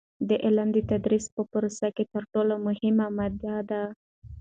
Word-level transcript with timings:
د 0.27 0.31
علم 0.45 0.67
د 0.73 0.77
تدریس 0.89 1.25
په 1.35 1.41
پروسه 1.51 1.87
کې 1.95 2.03
تر 2.13 2.23
ټولو 2.33 2.53
مهمه 2.67 3.07
مادیه 3.17 3.57
ده. 3.69 3.83